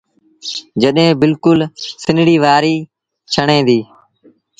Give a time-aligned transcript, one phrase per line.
[0.81, 1.59] جڏهيݩ بلڪُل
[2.03, 2.87] سنڙيٚ وآريٚ
[3.33, 3.85] ڇڻي ديٚ۔